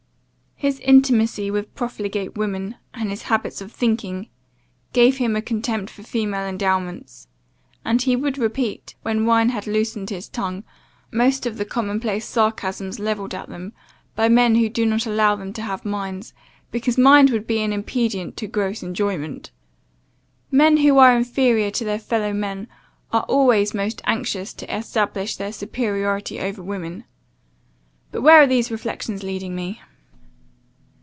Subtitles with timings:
[0.69, 4.29] His intimacy with profligate women, and his habits of thinking,
[4.93, 7.27] gave him a contempt for female endowments;
[7.83, 10.63] and he would repeat, when wine had loosed his tongue,
[11.11, 13.73] most of the common place sarcasms levelled at them,
[14.15, 16.31] by men who do not allow them to have minds,
[16.69, 19.49] because mind would be an impediment to gross enjoyment.
[20.51, 22.67] Men who are inferior to their fellow men,
[23.11, 27.05] are always most anxious to establish their superiority over women.
[28.11, 29.81] But where are these reflections leading me?